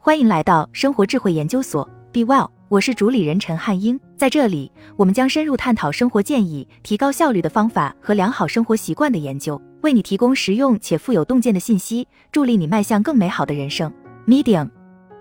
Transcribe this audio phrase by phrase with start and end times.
[0.00, 3.98] 欢迎来到生活智慧研究所，Be Well，我是主理人陈汉英。
[4.16, 13.92] 在这里，我们将深入探讨生活建议、提高效率的方法和良好生活习惯的研究，为你提供实用且富有洞见的信息，助力你迈向更美好的人生。
[14.24, 14.70] Medium，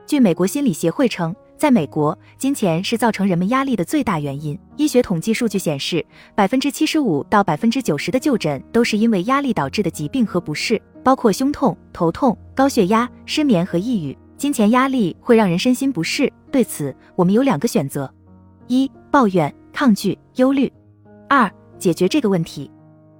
[0.06, 1.36] 据美国心理协会称。
[1.58, 4.58] 在美国，金钱是造成人们压力的最大原因。
[4.76, 6.06] 医学统计数据显示，
[6.36, 14.16] 百分之七十五到百分之九十的就诊都是因为压力导致的疾病和不适，包括胸痛、头痛、高血压、失眠和抑郁。
[14.38, 18.14] 金钱压力会让人身心不适，对此我们有两个选择：
[18.68, 20.72] 一、抱怨、抗拒、忧虑；
[21.28, 22.70] 二、解决这个问题。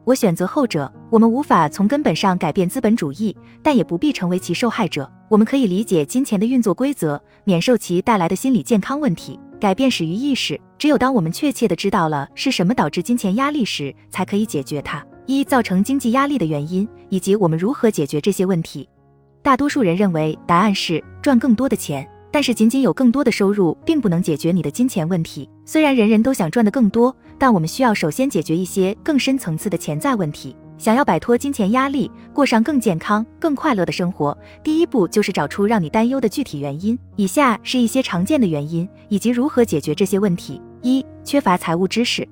[0.06, 0.92] 我选择后者。
[1.10, 5.10] 我们无法从根本上改变资本主义，但也不必成为其受害者。
[5.30, 9.40] 我们可以理解金钱的运作规则，免受其带来的心理健康问题。
[9.58, 15.02] 改变始于意识，只有当我们确切的知道了是什么导致金钱压力时，才可以解决它。
[15.28, 18.90] 一、造成经济压力的原因，以及我们如何解决这些问题。
[19.42, 22.08] 大多数人认为答案是赚更多的钱。
[22.30, 25.50] 但是，仅仅有更多的收入，并不能解决你的金钱问题。
[25.66, 30.56] 虽然人人都想赚得更多，但我们需要首先解决一些更深层次的潜在问题。
[30.78, 37.00] 想要摆脱金钱压力，过上更健康、更快乐的生活，第一步就是找出让你担忧的具体原因。
[37.16, 42.28] 以下是一些常见的原因，以及如何解决这些问题：一、缺乏财务知识。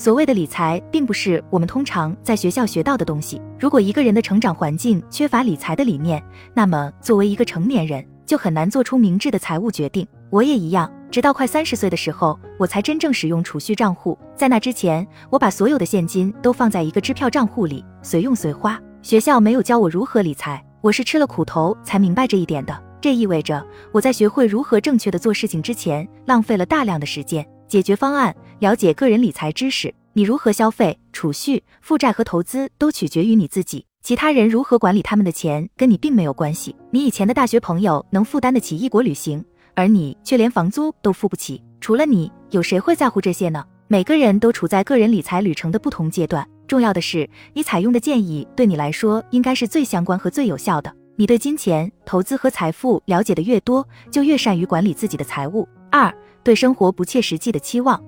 [0.00, 3.38] 所谓的理财，并不是我们通常在学校学到的东西。
[3.58, 10.08] 如果一个人的成长环境缺乏理财的理念，那么作为一个成年人，就很难做出明智的财务决定。
[10.30, 14.18] 我也一样，直到快三十岁的时候，我才真正使用储蓄账户。
[14.34, 18.80] 在那之前，我把所有的现金都放在一个支票账户里，随用随花。
[19.02, 22.74] 学校没有教我如何理财，我是吃了苦头才明白这一点的。
[23.02, 27.46] 这意味着我在学会如何正确的做事情之前，浪费了大量的时间。
[27.70, 29.94] 解决方案：了解个人理财知识。
[30.12, 33.86] 你如何消费、储蓄、负债和投资，都取决于你自己。
[34.02, 36.74] 其他人如何管理他们的钱，跟你并没有关系。
[36.90, 39.44] 你以前的大学朋友能负担得起异国旅行，
[39.76, 41.62] 而你却连房租都付不起。
[41.80, 43.64] 除了你，有谁会在乎这些呢？
[43.86, 46.44] 每个人都处在个人理财旅程的不同阶段。
[46.66, 50.92] 重要的是，你采用的建议对你来说应该是最相关和最有效的。
[51.14, 55.68] 你对金钱、投资和财富了解的越多，就越善于管理自己的财务。
[55.90, 56.12] 二，
[56.42, 58.02] 对生活不切实际的期望。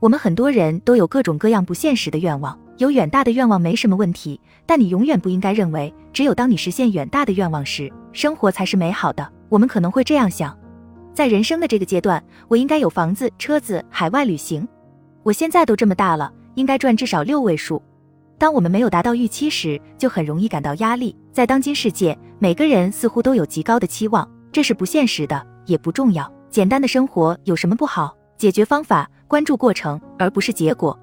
[0.00, 2.58] 我们很多人都有各种各样不现实的愿望。
[2.78, 9.30] 有远大的愿望没什么问题，但你永远不应该认为，只有当你实现远大的愿望时，生活才是美好的。
[9.48, 10.58] 我们可能会这样想：
[11.14, 14.66] 在人生的这个阶段，我应该有房子、车子、海外旅行。
[15.22, 17.80] 我现在都这么大了，应该赚至少六位数。
[18.38, 21.14] 当我们没有达到预期时，就很容易感到压力。
[21.30, 26.28] 在当今世界，每个人似乎都有极高的期望，这是不现实的，也不重要。
[26.52, 28.14] 简单的生活有什么不好？
[28.36, 30.96] 解决方法：关注过程，而不是结果。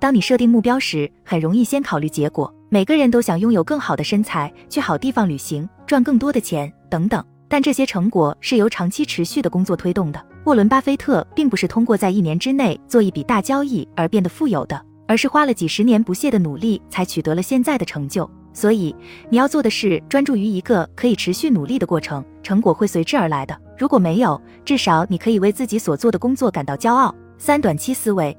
[0.00, 2.52] 当你设定目标时，很容易先考虑结果。
[2.68, 7.24] 每个人都想拥有更好的身材，去好地方旅行，赚更多的钱等等。
[7.46, 10.20] 但这些成果是由长期持续的工作推动的。
[10.46, 18.28] 沃伦·巴菲特并不是通过在一年之内做一笔大交易而变得富有的，而是花了几十年不懈的努力才取得了现在的成就。
[18.58, 18.92] 所以，
[19.30, 23.56] 你要做的是专注于一个可以持续努力的过程，成果会随之而来的。
[23.78, 27.14] 如果没有，至少你可以为自己所做的工作感到骄傲。
[27.38, 28.36] 三、短期思维。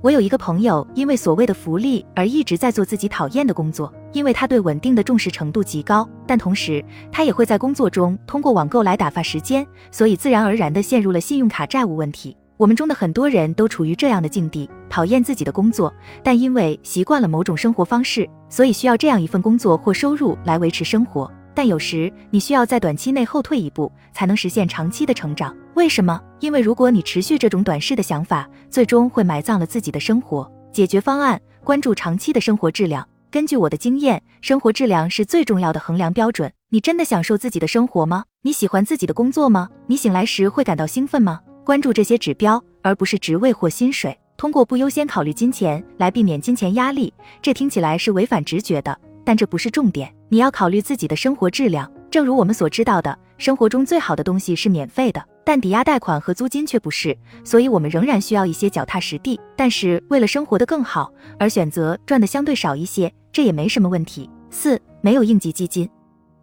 [0.00, 12.34] 我有一个朋友，因为所谓的福利而一直在做自己讨厌的工作，因为他对稳定的重视程度极高，但同时他也会在工作中通过网购来打发时间，所以自然而然地陷入了信用卡债务问题。
[12.58, 21.30] 我们中的很多人都处于这样的境地，讨厌自己的工作，但因为习惯了某种生活方式，所以需要这样一份工作或收入来维持生活。
[21.54, 25.56] 但有时你需要在短期内后退一步，才能实现长期的成长。
[25.74, 26.20] 为什么？
[26.40, 30.50] 因为如果你持续这种短视的想法，最终会埋葬了自己的生活。
[30.72, 33.06] 解决方案：关注长期的生活质量。
[33.30, 36.52] 根据我的经验，生活质量是最重要的衡量标准。
[36.70, 38.24] 你真的享受自己的生活吗？
[38.42, 39.68] 你喜欢自己的工作吗？
[39.86, 41.40] 你醒来时会感到兴奋吗？
[41.68, 44.18] 关注这些指标，而不是职位或薪水。
[44.38, 47.12] 通过不优先考虑金钱来避免金钱压力，
[47.42, 48.98] 这听起来是违反直觉的。
[49.22, 51.92] 但这不是重点，你要考虑自己的生活质量。
[52.10, 59.38] 正如我们所知道的，生活中最好的东西是免费的，但抵押贷款和租金却不是，所以我们仍然需要一些脚踏实地。
[59.54, 64.30] 但是为了生活的更好而选择赚的相对少一些，这也没什么问题。
[64.48, 65.86] 四，没有应急基金，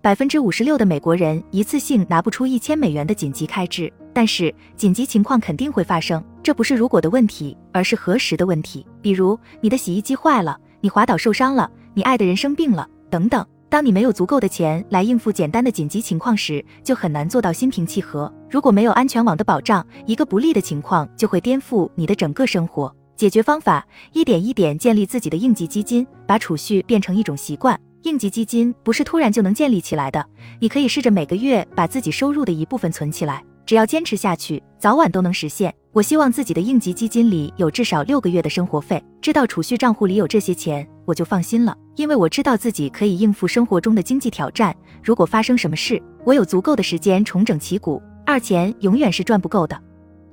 [0.06, 8.86] 百分之五十六的美国人一次性拿不出一千美元的紧急开支，但是紧急情况肯定会发生，这不是如果的问题，而是何时的问题。
[9.02, 11.68] 比如你的洗衣机坏了，你滑倒受伤了。
[11.96, 13.44] 你爱的人生病了，等等。
[13.68, 18.32] 当你没有足够的钱来应付简单的紧急情况时，就很难做到心平气和。
[18.48, 22.96] 如果没有安全网的保障，一个不利的情况就会颠覆你的整个生活。
[23.16, 27.80] 解决方法：一点一点建立自己的应急基金，把储蓄变成一种习惯。
[28.06, 30.24] 应急基金不是突然就能建立起来的，
[30.60, 35.74] 你可以试着每个月把自己收入的一部分存起来，只要坚持下去，早晚都能实现。
[35.92, 44.76] 我希望自己的应急基金里有至少六个月的生活费，知道储蓄账户里有这些钱，我就放心了，因为我知道自己可以应付生活中的经济挑战。
[45.02, 48.00] 如果发生什么事，我有足够的时间重整旗鼓。
[48.24, 49.82] 二钱永远是赚不够的。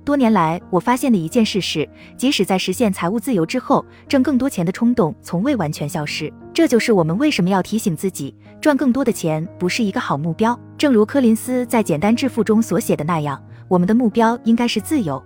[0.04, 6.32] 多年来，我发现的一件事是，即使在实现财务自由之后，挣更多钱的冲动从未完全消失。
[6.52, 10.58] 这就是我们为什么要提醒自己，赚更多的钱不是一个好目标。
[10.76, 15.22] 正如柯林斯在《简单致富》中所写的那样，我们的目标应该是自由。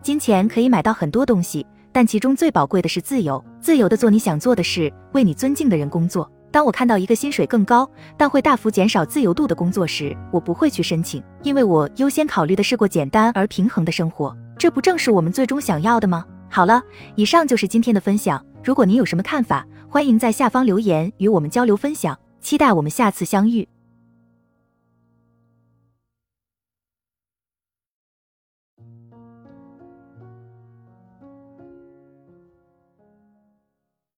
[0.00, 3.44] 金钱可以买到很多东西，但其中最宝贵的是自由。
[3.60, 6.30] 自由的做你想做的事，为你尊敬的人工作。
[6.54, 14.32] 当我看到一个薪水更高，但会大幅减少自由度的工作时，我不会去申请，因为我优先考虑的是过简单而平衡的生活。
[14.56, 16.24] 这不正是我们最终想要的吗？
[16.48, 16.80] 好了，
[17.16, 18.40] 以上就是今天的分享。
[18.62, 22.16] 如果您有什么看法，欢迎在下方留言与我们交流分享。
[22.40, 23.66] 期待我们下次相遇。